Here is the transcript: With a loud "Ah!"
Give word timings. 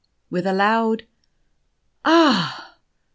With 0.31 0.47
a 0.47 0.53
loud 0.53 1.05
"Ah!" 2.03 2.77